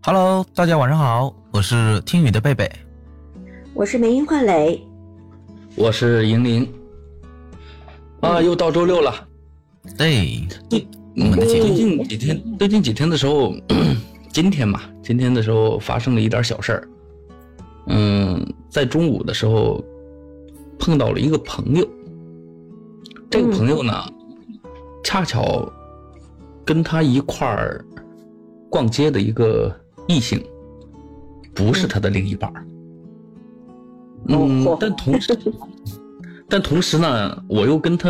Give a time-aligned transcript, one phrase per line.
[0.00, 2.70] Hello，大家晚上好，我是听雨的贝贝，
[3.74, 4.80] 我是梅英焕磊，
[5.74, 6.66] 我是银铃。
[8.20, 9.12] 啊，又到周六了。
[9.98, 10.46] 对，
[11.16, 13.52] 我们的最近几天，最近几天的时候，
[14.32, 16.88] 今天嘛，今天的时候发生了一点小事儿。
[17.88, 19.84] 嗯，在中午的时候
[20.78, 21.86] 碰到了一个朋友，
[23.28, 23.92] 这个朋友呢，
[25.02, 25.70] 恰巧
[26.64, 27.84] 跟他一块儿
[28.70, 29.74] 逛街的一个
[30.08, 30.44] 异性，
[31.54, 32.66] 不是他的另一半儿。
[34.26, 35.38] 嗯，但同时，
[36.48, 38.08] 但同时呢，我又跟她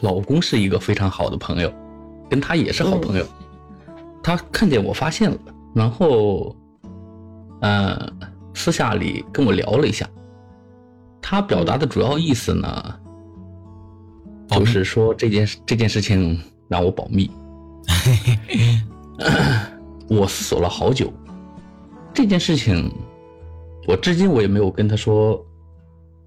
[0.00, 1.70] 老公是一个非常好的朋友，
[2.30, 3.26] 跟他也是好朋友。
[4.22, 5.36] 他看见我发现了，
[5.74, 6.54] 然后，
[7.60, 8.10] 呃，
[8.54, 10.08] 私下里跟我聊了一下。
[11.20, 12.94] 他表达的主要意思呢，
[14.48, 17.30] 就是说这件这件事情让我保密。
[20.08, 21.12] 我思索了好久，
[22.12, 22.92] 这件事情，
[23.86, 25.42] 我至今我也没有跟他说，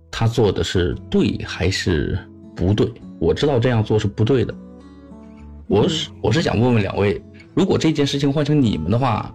[0.10, 2.18] 他做的是对还是
[2.56, 2.92] 不对。
[3.20, 4.54] 我知道这样做是不对的。
[5.68, 7.22] 我是我是想问问两位，
[7.54, 9.34] 如果这件事情换成你们的话，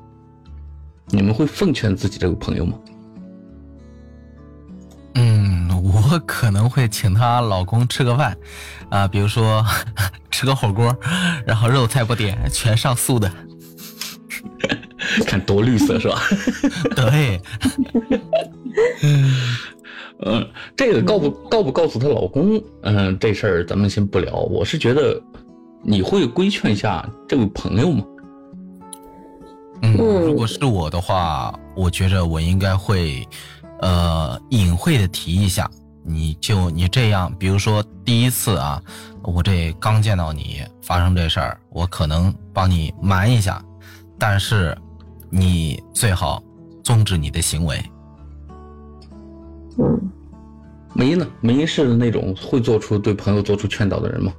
[1.07, 2.79] 你们会奉劝自己这个朋友吗？
[5.15, 8.37] 嗯，我可能会请她老公吃个饭，
[8.91, 9.65] 啊，比如说
[10.31, 10.95] 吃个火锅，
[11.47, 13.33] 然后肉菜不点，全上素的。
[15.25, 16.21] 看多绿色是吧？
[16.97, 17.41] 对。
[20.27, 20.45] 嗯，
[20.77, 24.35] 这个告不告不告诉她老公，嗯，这事儿咱们先不聊。
[24.35, 25.21] 我是觉得，
[25.83, 28.05] 你会规劝一下这位朋友吗？
[29.83, 33.25] 嗯，如果是我的话，我觉着我应该会，
[33.81, 35.71] 呃，隐晦的提一下，
[36.05, 38.83] 你就你这样，比如说第一次啊，
[39.23, 43.65] 我这刚见到你发生这事儿，我可能帮你瞒一下，
[44.19, 44.77] 但是
[45.31, 46.43] 你最好
[46.83, 47.83] 终止你的行为。
[49.79, 50.11] 嗯，
[50.95, 51.27] 梅呢？
[51.41, 54.33] 梅是那种会做出对朋友做出劝导的人吗？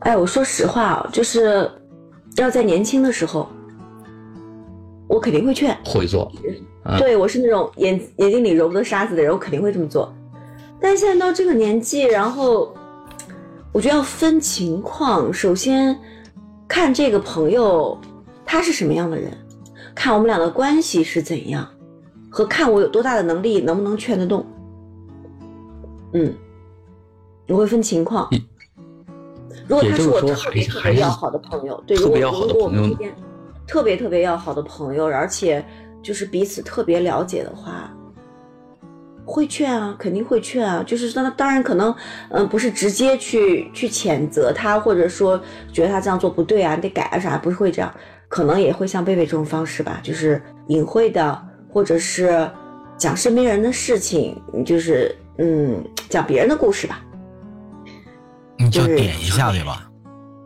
[0.00, 1.70] 哎，我说实话啊，就是
[2.36, 3.48] 要在年轻的时候，
[5.06, 6.32] 我肯定会劝，会做。
[6.98, 10.12] 对我是那种眼眼睛里揉不得沙子的人，我肯定会这么做。
[10.80, 12.74] 但现在到这个年纪，然后
[13.70, 15.96] 我觉得要分情况，首先
[16.72, 17.98] 看这个朋友
[18.46, 19.30] 他是什么样的人，
[19.94, 21.68] 看我们俩的关系是怎样。
[22.30, 24.46] 和看我有多大的能力，能不能劝得动？
[26.14, 26.34] 嗯，
[27.46, 28.26] 我会分情况。
[29.68, 33.14] 如果他是我特别特别要好的朋友，对，如果如果我们之间
[33.66, 35.62] 特别特别要好的朋友，而且
[36.02, 37.94] 就是彼此特别了解的话，
[39.32, 40.82] 会劝啊，肯定会劝啊。
[40.86, 41.94] 就是当当然可能，
[42.28, 45.40] 嗯，不是直接去去谴责他，或者说
[45.72, 47.92] 觉得他这样做不对啊，你得改啊啥，不是会这样，
[48.28, 51.48] 可能也会像贝贝这种方式吧，就是隐晦的。
[51.74, 52.46] 或者是
[52.98, 57.02] 讲身边人的事情，就是嗯，讲别人的故事吧。
[58.58, 59.90] 你就点一下对吧？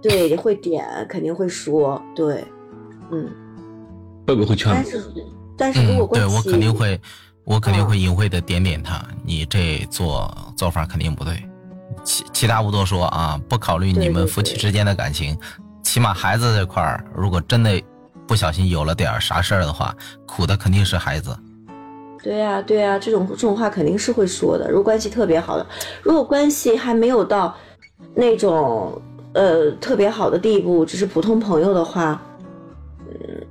[0.00, 2.44] 对，会点，肯定会说，对，
[3.10, 3.28] 嗯。
[4.24, 4.72] 会不会劝？
[4.72, 5.03] 但是，
[5.56, 7.00] 但是如果关系，对我肯定会，
[7.47, 11.43] 我肯定会隐晦的点点他，你这做做法肯定不对。
[12.05, 15.39] 其其他不多说啊，不考虑你们夫妻之间的感情，
[15.83, 17.81] 起码孩子这块儿，如果真的。
[18.29, 19.95] 不小心有了点啥事儿的话，
[20.27, 21.39] 苦的肯定是孩子。
[22.21, 24.69] 对呀，对呀，这种这种话肯定是会说的。
[24.69, 25.65] 如果关系特别好的，
[26.03, 27.55] 如果关系还没有到
[28.17, 29.01] 那种
[29.33, 32.21] 呃特别好的地步，只是普通朋友的话，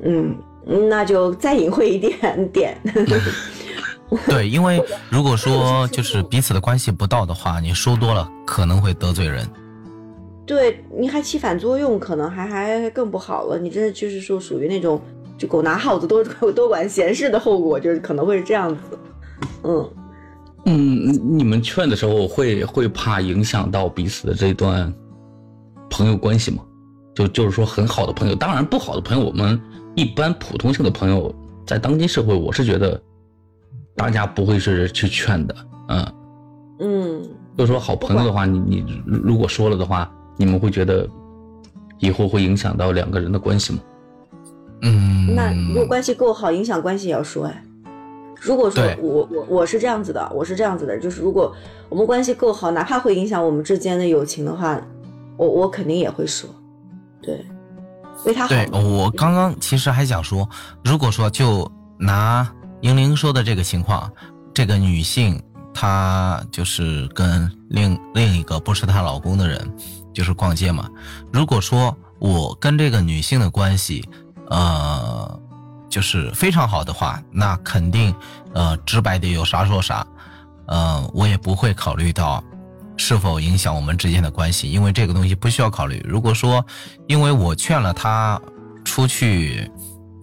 [0.03, 0.35] 嗯
[0.67, 2.77] 嗯，那就再隐晦一点点。
[4.29, 9.47] 对，因为如果说就是彼此的关系不到的话，你说多了可能会得罪人。
[10.45, 13.57] 对，你还起反作用，可能还还更不好了。
[13.57, 15.01] 你真的就是说属于那种
[15.37, 18.81] 就狗拿耗子多多管闲事的后果，就是可能会是这样子。
[19.63, 19.89] 嗯
[20.65, 24.93] 嗯，你们劝的时候会会怕影响到彼此的这段
[25.89, 26.63] 朋友关系吗？
[27.15, 29.59] 就就是说很好的朋友，当然不好的朋友，我们
[29.95, 31.33] 一般普通性的朋友，
[31.65, 33.01] 在当今社会，我是觉得
[33.95, 35.55] 大家不会是去劝的。
[35.87, 36.13] 嗯
[36.79, 37.23] 嗯，
[37.57, 40.11] 就是说好朋友的话，你你如果说了的话。
[40.37, 41.07] 你们会觉得
[41.99, 43.79] 以后会影响到两个人的关系吗？
[44.81, 47.63] 嗯，那如果关系够好，影响关系也要说哎。
[48.41, 51.55] 如果说我我我是这样子的，我是这样子的，就是如果
[51.87, 54.77] 我们关系够好，哪怕会影响我们之间的友情的话，
[55.37, 56.49] 我我肯定也会说，
[57.21, 57.45] 对，
[58.25, 58.49] 为他好。
[58.49, 60.45] 对我刚刚其实还想说，
[60.83, 61.65] 如果说就
[61.97, 62.45] 拿
[62.85, 64.11] 英玲说的这个情况，
[64.53, 65.41] 这个女性
[65.73, 69.75] 她就是跟另另一个不是她老公的人。
[70.13, 70.87] 就是逛街嘛。
[71.33, 74.07] 如果说我跟这个女性的关系
[74.49, 75.39] 呃，
[75.89, 78.15] 就是非常好的话，那肯定
[78.53, 80.07] 呃直白的有啥说啥，
[80.67, 82.41] 呃，我也不会考虑到
[82.95, 86.01] 是否影响我们之间的关系，因为这个东西不需要考虑。
[86.07, 86.65] 如果说
[87.07, 88.39] 因为我劝了他
[88.85, 89.69] 出去，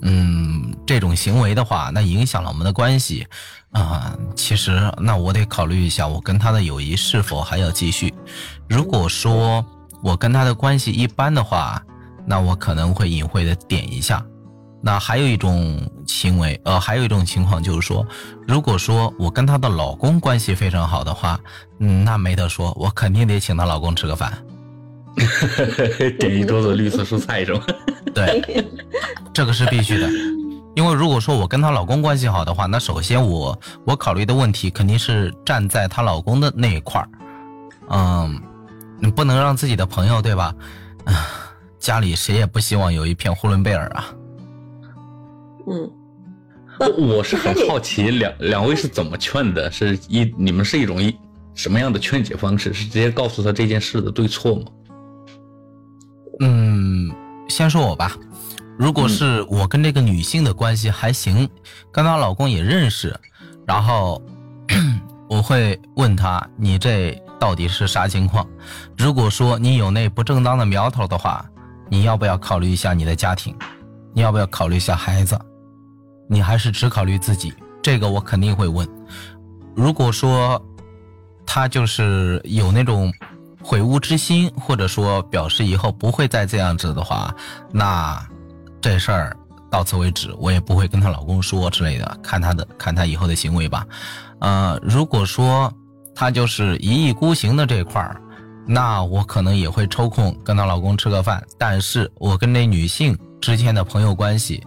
[0.02, 3.26] 嗯，这种行为的话，那影响了我们的关系。
[3.70, 8.12] 啊，其实那我得考虑一下，我跟他的友谊是否还要继续。
[8.68, 9.64] 如果说
[10.02, 11.82] 我跟他的关系一般的话，
[12.26, 14.22] 那我可能会隐晦的点一下。
[14.84, 18.04] 那还有一种行为，呃，还有一种情况就是说，
[18.46, 21.38] 如果说我跟她的老公关系非常好的话，
[21.78, 24.36] 嗯，那没得说，我肯定得请她老公吃个饭，
[26.18, 27.62] 点一桌子绿色蔬菜是吗？
[28.14, 28.64] 对，
[29.32, 30.08] 这个是必须的。
[30.74, 37.08] 因为如果说我跟她老公关系好的话，那首先我我考虑的问题肯定是站在她老公的那一块儿，
[37.90, 38.40] 嗯，
[38.98, 40.54] 你不能让自己的朋友对吧？
[41.04, 41.28] 啊，
[41.78, 44.14] 家里谁也不希望有一片呼伦贝尔啊。
[45.66, 45.90] 嗯，
[46.96, 49.70] 我是很好奇两两位是怎么劝的？
[49.70, 51.14] 是一你们是一种一
[51.54, 52.72] 什么样的劝解方式？
[52.72, 54.62] 是直接告诉他这件事的对错吗？
[56.44, 57.08] 嗯，
[57.48, 58.16] 先说我吧。
[58.76, 61.48] 如果是我跟这个女性的关系还行，
[61.92, 63.16] 跟她老公也认识，
[63.64, 64.20] 然后
[65.30, 68.44] 我会问她：“你这到底是啥情况？”
[68.98, 71.48] 如果说你有那不正当的苗头的话，
[71.88, 73.54] 你要不要考虑一下你的家庭？
[74.12, 75.38] 你要不要考虑一下孩子？
[76.28, 77.54] 你还是只考虑自己？
[77.80, 78.88] 这个我肯定会问。
[79.76, 80.60] 如果说
[81.46, 83.12] 她就是有那种
[83.62, 87.34] 悔悟之心，或者说表示以后不会再这样子的话，
[87.70, 88.20] 那。
[88.84, 89.36] 这事儿
[89.70, 93.86] 到此为止，我也不会跟她老公说之类的，看她的看她以后的行为吧。
[94.40, 95.72] 呃，如果说
[96.16, 98.20] 她就是一意孤行的这块儿，
[98.66, 101.40] 那我可能也会抽空跟她老公吃个饭。
[101.56, 104.60] 但是我跟那女性之间的朋友关系，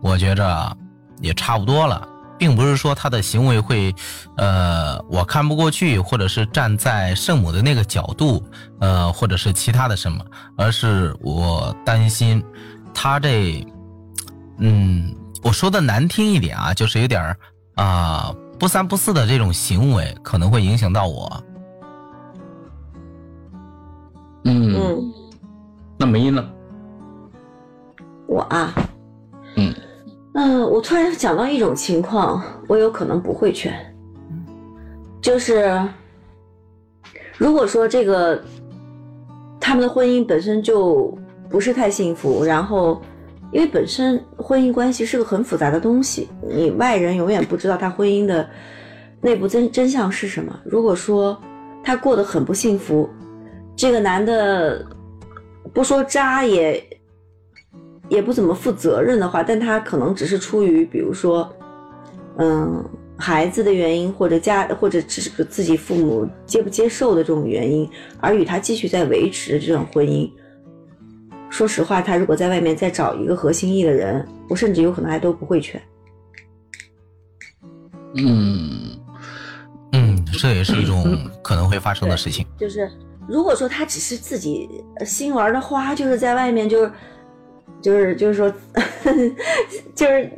[0.00, 0.74] 我觉着
[1.20, 2.08] 也差不多了，
[2.38, 3.94] 并不是说他的行为会，
[4.36, 8.42] 呃，我看不过去，或者是站在圣母的那个角度，
[8.80, 10.24] 呃，或者是其他的什么，
[10.56, 12.42] 而是我担心。
[12.94, 13.66] 他这，
[14.58, 17.36] 嗯，我说的难听一点啊，就是有点
[17.74, 21.44] 啊不三不四的这种行为，可能会影响到我。
[24.44, 25.12] 嗯，
[25.98, 26.48] 那梅姨呢？
[28.26, 28.72] 我啊，
[29.56, 29.74] 嗯，
[30.38, 33.74] 嗯，我突然想到一种情况，我有可能不会劝，
[35.20, 35.84] 就是
[37.36, 38.40] 如果说这个
[39.58, 41.16] 他们的婚姻本身就。
[41.50, 43.00] 不是太幸福，然后，
[43.52, 48.46] 因为本身婚姻关系是个很复杂的东西，你外人永远不知道他婚姻的
[49.22, 50.54] 内部真真相是什么。
[50.62, 51.34] 如果说
[51.82, 53.08] 他过得很不幸福，
[53.74, 54.84] 这个男的
[55.72, 56.84] 不说渣也
[58.08, 61.52] 也不怎么负责任的话，但他可能只是出于比如说，
[62.38, 62.84] 嗯，
[63.16, 67.88] 孩子的原因，或者家或者只是自己父母接不接受的这种原因，
[68.20, 70.30] 而与他继续在维持这种婚姻。
[71.50, 75.80] 说实话，他如果在外面再找一个合心意的人，我甚至有可能还都不会劝。
[78.14, 78.98] 嗯
[79.92, 81.04] 嗯，这也是一种
[81.42, 82.46] 可能会发生的事情。
[82.58, 82.90] 就是
[83.26, 84.68] 如果说他只是自己
[85.04, 86.92] 心玩的花，就是在外面就是
[87.80, 88.52] 就是就是说
[89.94, 90.30] 就是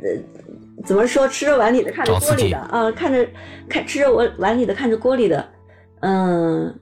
[0.85, 3.27] 怎么说吃着碗里的看着锅里的啊，看着
[3.69, 5.49] 看吃着我碗里的看着锅里的，
[6.01, 6.73] 嗯，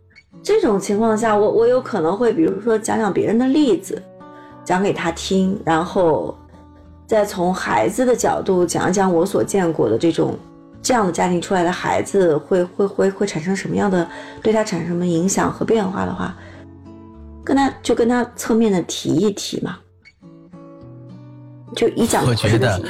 [0.41, 4.01] 这种情况下，我我有可能会比如说讲讲别人的例子。
[4.65, 6.37] 讲给他听，然后
[7.07, 10.37] 再从孩子的角度讲一讲我所见过的这种
[10.79, 14.07] 这样的家庭出来的孩子会会会会产生什么样的
[14.43, 16.37] 对他产生什么影响和变化的话，
[17.43, 19.79] 跟他就跟他侧面的提一提嘛，
[21.75, 22.81] 就一讲我觉得，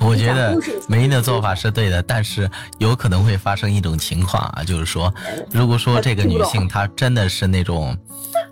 [0.00, 0.56] 我觉得
[0.88, 5.12] 梅英的做法是对的，但是有可能会发生一种情况啊，就是说，
[5.50, 7.96] 如果说这个女性她真的是那种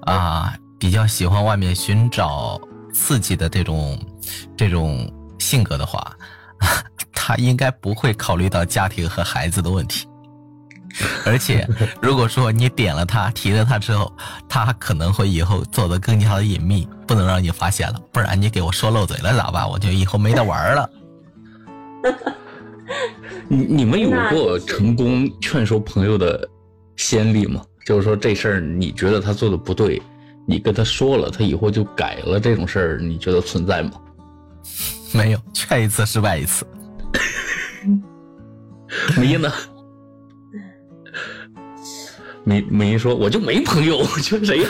[0.03, 0.55] 啊。
[0.79, 2.61] 比较喜欢外面寻找
[2.93, 3.99] 刺激的这种
[4.55, 6.15] 这种性格的话，
[7.15, 10.07] 她应该不会考虑到家庭和孩子的问题。
[11.27, 11.69] 而且，
[12.01, 14.11] 如果说你点了他，提了他之后，
[14.49, 18.01] 他可能会以后做的更加的隐秘，不能让你发现了。
[18.13, 19.69] 不然你给我说漏嘴了咋办？
[19.69, 20.91] 我就以后没得玩了。
[23.49, 26.49] 你你们有过成功劝说朋友的
[26.97, 27.63] 先例吗？
[27.85, 30.01] 就是说这事儿你觉得他做的不对？
[30.47, 33.93] 你跟他说了，他以后就改了这种事儿，你觉得存在吗？
[35.13, 36.67] 没有，劝一次失败一次。
[39.17, 39.53] 没呢？
[42.47, 44.69] 梅梅说：“我就没朋友， 劝谁呀？”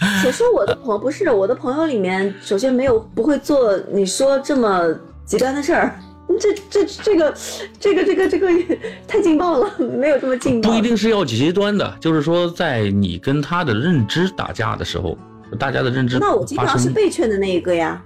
[0.22, 4.82] 谁说我的朋友不是我的朋友里面，首先没有不会做你说这么
[5.26, 5.98] 极端的事儿。
[6.40, 7.34] 这这这个
[7.78, 8.48] 这个这个这个
[9.06, 10.70] 太劲爆了，没有这么劲爆。
[10.70, 15.16] 不一定是要极端的，就是说在你跟他的认知打架的时候，
[15.58, 18.02] 大家的认知那我经常是被劝的那一个呀。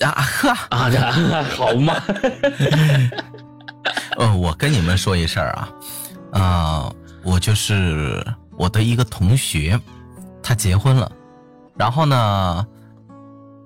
[0.00, 0.90] 啊呵啊，
[1.54, 2.02] 好嘛。
[4.16, 5.70] 呃，我跟你们说一事儿啊，
[6.32, 6.92] 啊，
[7.24, 8.24] 我就是
[8.56, 9.80] 我的一个同学，
[10.42, 11.10] 他结婚了，
[11.76, 12.66] 然后呢，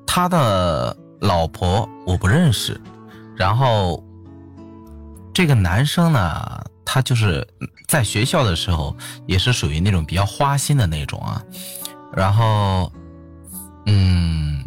[0.06, 2.80] 他的老婆我不认识，
[3.37, 4.02] 然后
[5.33, 7.47] 这个男生呢，他就是
[7.87, 11.42] 在学校的时候也是属于那种比较花心的那种啊，
[12.12, 12.92] 然后，
[13.87, 14.64] 嗯，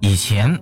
[0.00, 0.60] 以前。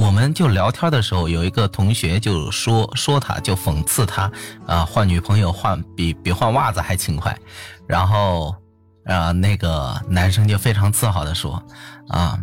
[0.00, 4.32] 我们就聊天的时候，有一个同学就说说他，就讽刺他，
[4.66, 7.38] 啊，换女朋友换比比换袜子还勤快，
[7.86, 8.54] 然后，
[9.04, 11.62] 啊，那个男生就非常自豪的说，
[12.08, 12.38] 啊，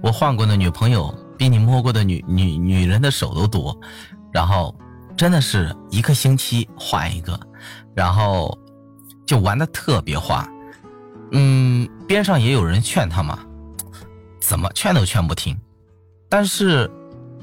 [0.00, 3.76] 我换过的女朋友比你摸过的女女女人的手都多，
[4.32, 4.72] 然后
[5.16, 7.38] 真的是一个星期换一个，
[7.92, 8.56] 然后
[9.26, 10.48] 就玩的特别花，
[11.32, 13.36] 嗯，边上也有人劝他嘛，
[14.40, 15.58] 怎么劝都劝不听。
[16.34, 16.90] 但是，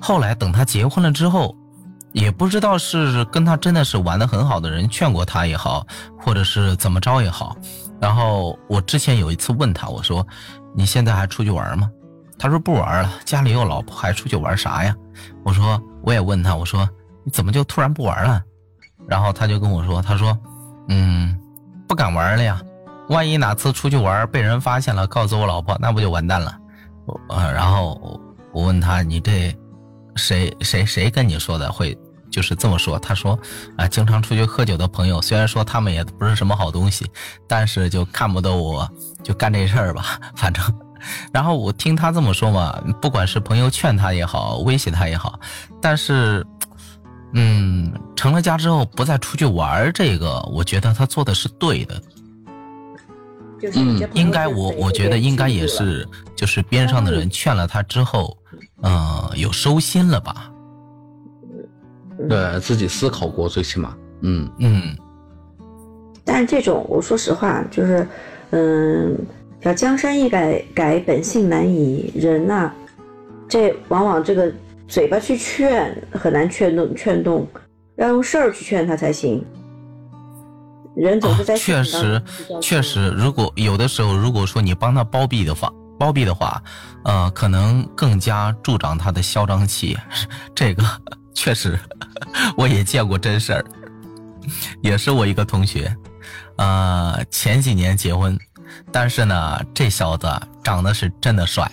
[0.01, 1.55] 后来等他结婚了之后，
[2.11, 5.87] 也不知道是跟他真的是玩的很好的人劝过他也好，
[6.19, 7.55] 或者是怎么着也好。
[8.01, 10.27] 然后我之前有一次问他，我说
[10.75, 11.89] ：“你现在还出去玩吗？”
[12.37, 14.93] 他说：“不玩了，家里有老婆，还出去玩啥呀？”
[15.45, 16.85] 我说：“我也问他，我说
[17.23, 18.43] 你怎么就突然不玩了？”
[19.07, 20.37] 然后他就跟我说：“他说，
[20.89, 21.39] 嗯，
[21.87, 22.61] 不敢玩了呀，
[23.07, 26.53] 万一哪次出去玩被人发现了，告诉我老婆，那不就完蛋了？”
[27.29, 28.19] 呃，然后。
[28.53, 29.55] 我问他：“你这
[30.15, 31.71] 谁谁谁跟你说的？
[31.71, 31.97] 会
[32.29, 33.37] 就是这么说？”他说
[33.77, 37.09] ：“啊，经常出去喝酒的朋友，虽然说他们也不是什么好东西，
[37.47, 38.89] 但是就看不得我
[39.23, 40.19] 就干这事儿吧。
[40.35, 40.63] 反正，
[41.33, 45.39] 然后我听他这么说嘛，不管是朋友劝他也好，威胁他也好，
[45.81, 46.45] 但是，
[47.33, 52.01] 嗯，成了家之后不再出去玩这个，我觉得他做的是对的。
[53.75, 58.37] 嗯，应该我我觉得应该也是，就是边上的人劝了他之后。
[58.83, 60.51] 嗯，有收心了吧？
[62.27, 64.97] 对自己思考过，最起码，嗯嗯。
[66.25, 68.07] 但是这种，我说实话，就是，
[68.49, 69.17] 嗯，
[69.61, 72.11] 叫江山易改，改本性难移。
[72.15, 72.71] 人呐，
[73.47, 74.51] 这往往这个
[74.87, 77.47] 嘴巴去劝很难劝动，劝动，
[77.97, 79.43] 要用事儿去劝他才行。
[80.95, 82.21] 人总是在确实，
[82.61, 85.71] 确实，如果有的时候，如果说你帮他包庇的话。
[85.99, 86.59] 包庇的话，
[87.03, 89.95] 呃，可能更加助长他的嚣张气。
[90.55, 90.83] 这个
[91.35, 91.79] 确实，
[92.57, 93.63] 我也见过真事儿，
[94.81, 95.95] 也是我一个同学，
[96.55, 98.35] 呃，前几年结婚，
[98.91, 100.27] 但是呢，这小子
[100.63, 101.71] 长得是真的帅，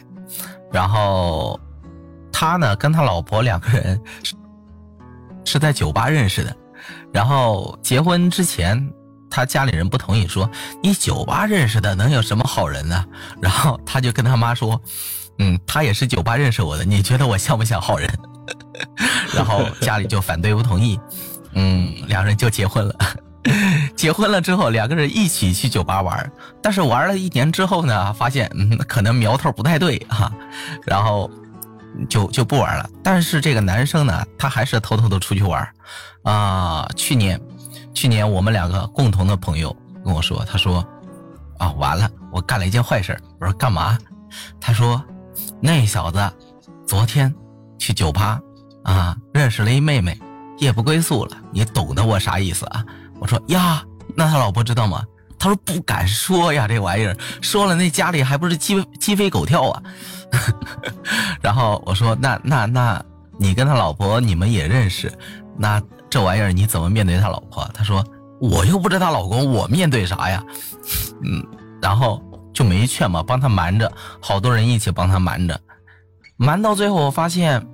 [0.70, 1.58] 然后
[2.30, 3.98] 他呢跟他老婆两个人
[5.46, 6.54] 是在酒吧认识的，
[7.14, 8.92] 然后结婚之前。
[9.30, 10.50] 他家里人不同意，说
[10.82, 13.04] 你酒吧认识的能有什么好人呢？
[13.40, 14.80] 然后他就跟他妈说，
[15.38, 18.08] 嗯，他也是酒吧认识我的，你觉得我像不像好人？
[19.34, 20.98] 然后家里就反对不同意，
[21.52, 22.94] 嗯，两人就结婚了。
[23.96, 26.32] 结婚了之后，两个人一起去酒吧玩，
[26.62, 30.32] 但是玩了一年之后呢，发现嗯，可能苗头不太对哈，
[30.84, 31.30] 然后
[32.08, 32.88] 就就不玩了。
[33.02, 35.66] 但是这个男生呢，他还是偷偷的出去玩，
[36.22, 37.40] 啊，去年。
[37.94, 40.86] 去年我们两个共同的朋友跟我说，他说
[41.58, 43.98] ：“啊，完了，我干了一件坏事。”我说：“干嘛？”
[44.60, 45.02] 他说
[45.60, 46.32] ：“那小子
[46.86, 47.34] 昨天
[47.78, 48.40] 去酒吧
[48.84, 50.16] 啊，认识了一妹妹，
[50.58, 51.36] 夜不归宿了。
[51.50, 52.84] 你懂得我啥意思啊？”
[53.18, 53.82] 我说：“呀，
[54.14, 55.02] 那他老婆知道吗？”
[55.38, 59.82] 他说：“不敢说呀，这玩意儿说了，那家里还不是鸡鸡飞狗跳啊。
[61.42, 63.02] ”然后我说：“那那那
[63.38, 65.12] 你跟他老婆你们也认识，
[65.56, 67.68] 那？”这玩意儿你怎么面对他老婆？
[67.74, 68.04] 他说
[68.40, 70.42] 我又不是他老公，我面对啥呀？
[71.22, 71.44] 嗯，
[71.82, 72.22] 然后
[72.54, 75.60] 就没劝嘛，帮他瞒着，好多人一起帮他瞒着，
[76.36, 77.64] 瞒到最后我发现，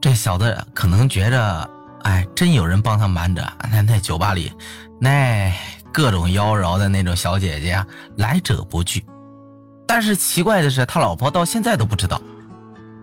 [0.00, 1.70] 这小子可能觉着，
[2.04, 3.42] 哎，真有人帮他瞒着。
[3.70, 4.52] 那那酒吧里，
[5.00, 5.52] 那
[5.92, 7.84] 各种妖娆的那种小姐姐
[8.16, 9.04] 来者不拒，
[9.86, 12.20] 但是奇怪的是，他老婆到现在都不知道，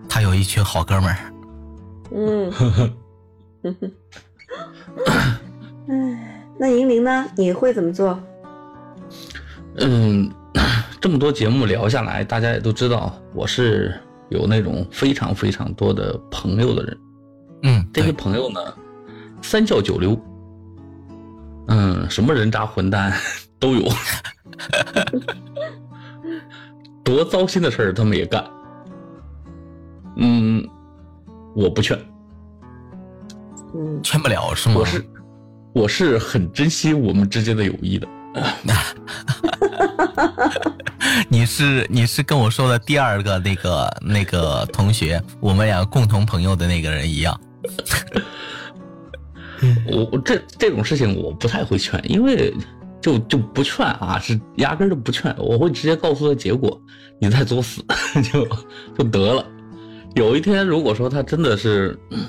[0.08, 1.18] 他有一群好哥们儿。
[2.14, 2.92] 嗯。
[5.88, 7.26] 哎，那银铃呢？
[7.36, 8.18] 你会怎么做？
[9.78, 10.30] 嗯，
[11.00, 16.98] 这么多节目聊下来，大家也都知道，我是有那种非常非常多的朋友的人。
[17.64, 18.60] 嗯，这些朋友呢，
[19.42, 20.18] 三教九流，
[21.68, 23.12] 嗯，什么人渣混蛋
[23.58, 23.88] 都有，
[27.02, 28.44] 多糟心的事儿他们也干。
[30.16, 30.62] 嗯，
[31.56, 31.98] 我不劝，
[33.74, 34.76] 嗯，劝不了是吗？
[34.78, 35.04] 我是
[35.74, 38.06] 我是很珍惜我们之间的友谊的。
[41.28, 47.40] 你是你是跟我说的第二个那个那个同学，我们俩共同朋友的那个人一样。
[49.86, 52.52] 我我这这种事情我不太会劝，因为
[53.00, 56.80] 就就不劝啊，是压根儿就不劝，我会直接告诉他结果，
[57.20, 57.82] 你再作死
[58.32, 58.46] 就
[58.98, 59.46] 就得了。
[60.14, 62.24] 有一天如果说他真的是，嗯，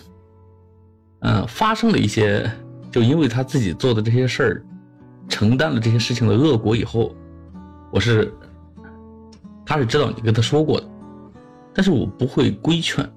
[1.48, 2.50] 发生了一些，
[2.92, 4.66] 就因为他自己做的这些事儿，
[5.28, 7.16] 承担了这些事情的恶果以后，
[7.92, 8.32] 我是
[9.66, 10.88] 他是知道你跟他说过的，
[11.74, 13.08] 但是我不会规劝，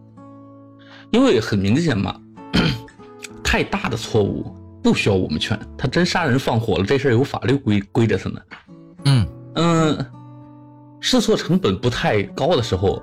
[1.11, 2.19] 因为很明显嘛。
[3.45, 8.41] 太大的错误不需要我们劝，他真杀人放火了，这事儿有法律规规着他呢。
[9.05, 10.07] 嗯嗯，
[11.01, 13.03] 试错成本不太高的时候，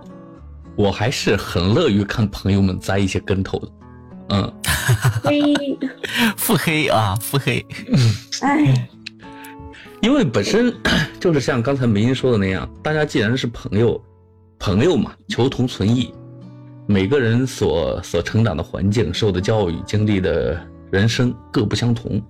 [0.75, 3.67] 我还是很乐于看朋友们栽一些跟头的。
[4.29, 4.53] 嗯，
[5.23, 5.77] 嘿，
[6.37, 7.65] 腹黑啊，腹黑。
[8.41, 8.89] 哎，
[10.01, 10.73] 因为本身
[11.19, 14.01] 就是像刚才梅英说的那样，大家既然是朋友，
[14.59, 16.13] 朋友嘛，求同存异。
[16.87, 20.59] 每个人所所成长的环境、受的教育、经历的
[20.91, 22.21] 人生各不相同，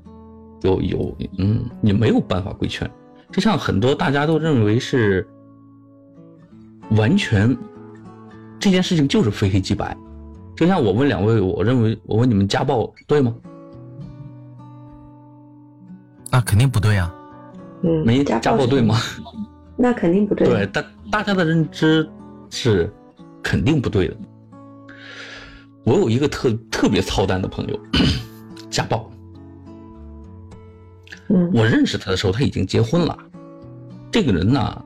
[0.61, 2.89] 有有嗯，你没有办法规劝。
[3.31, 5.27] 就像很多大家都认为是
[6.91, 7.57] 完全
[8.59, 9.95] 这件事情就是非黑即白。
[10.55, 13.35] 就像我问两位，我认为我问你们家暴对吗？
[16.31, 17.13] 那肯定不对啊。
[17.83, 18.97] 嗯，没家暴对吗？
[19.77, 20.47] 那肯定不对。
[20.47, 22.09] 对，大大家的认知
[22.49, 22.91] 是
[23.43, 24.15] 肯定不对的。
[25.83, 27.79] 我有一个特特别操蛋的朋友，
[28.69, 29.11] 家暴。
[31.27, 33.17] 嗯，我认识他的时候他已经结婚了。
[34.11, 34.85] 这个人呢，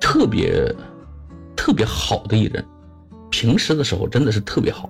[0.00, 0.74] 特别
[1.56, 2.64] 特别好的一人，
[3.32, 4.88] 平时的时候真的是特别好，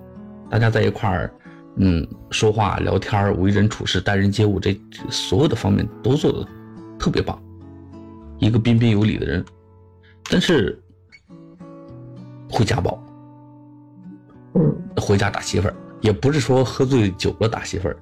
[0.51, 1.33] 大家在一块儿，
[1.77, 6.47] 嗯，说话聊天为人处事、待人接物，这所有的方面都做的
[6.99, 7.41] 特别棒，
[8.39, 9.45] 一个彬彬有礼的人，
[10.29, 10.79] 但是
[12.51, 13.01] 会家暴。
[14.55, 17.97] 嗯，回家打媳妇儿，也不是说喝醉酒了打媳妇儿，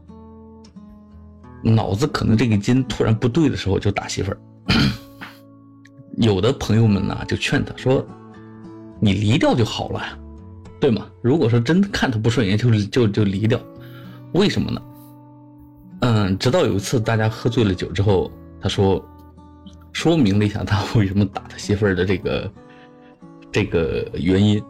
[1.62, 4.38] 脑子可能这个筋突然不对的时候就打媳妇儿。
[6.16, 8.04] 有的朋友们呢就劝他说
[8.98, 10.18] ：“你离掉就好了，
[10.80, 11.06] 对吗？
[11.22, 13.60] 如果说真看他不顺眼，就就就离掉。
[14.32, 14.82] 为什么呢？
[16.00, 19.04] 嗯，直到有一次大家喝醉了酒之后，他说
[19.92, 22.52] 说明了一下他为什么打他媳妇儿的这个
[23.52, 24.62] 这个原因。